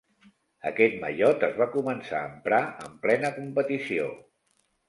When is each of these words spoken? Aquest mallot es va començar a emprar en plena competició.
Aquest 0.69 0.95
mallot 1.03 1.45
es 1.49 1.53
va 1.59 1.69
començar 1.77 2.17
a 2.21 2.31
emprar 2.31 2.63
en 2.87 2.99
plena 3.07 3.33
competició. 3.39 4.13